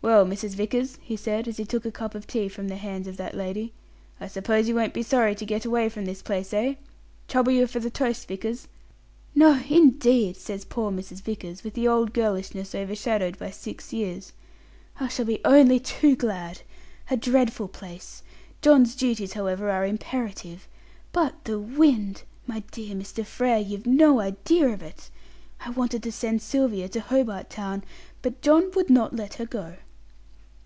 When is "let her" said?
29.16-29.44